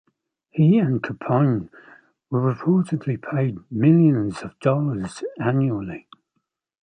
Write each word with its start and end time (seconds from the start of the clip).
He 0.49 0.79
and 0.79 0.99
Capone 1.03 1.69
were 2.31 2.55
reportedly 2.55 3.21
paid 3.21 3.59
millions 3.69 4.41
of 4.41 4.57
dollars 4.59 5.21
annually. 5.39 6.07